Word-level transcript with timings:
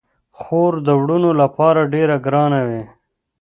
خور 0.39 0.73
د 0.87 0.89
وروڼو 1.01 1.31
لپاره 1.41 1.81
ډیره 1.93 2.15
ګرانه 2.25 2.61
وي. 2.69 2.83